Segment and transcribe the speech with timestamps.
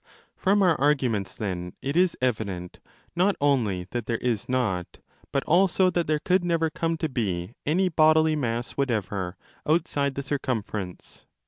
[0.35, 2.79] From our arguments then it is evident
[3.15, 4.99] not only that there is not,
[5.31, 9.37] but also that there could never come to be, any bodily mass whatever
[9.69, 11.27] outside 'the circumference.